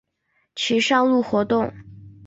[0.55, 1.71] 其上路活动。